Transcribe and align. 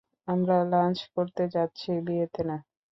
আমরা 0.27 0.57
লাঞ্চ 0.71 0.99
করতে 1.15 1.43
যাচ্ছি, 1.53 1.89
বিয়েতে 2.05 2.41
না। 2.43 2.57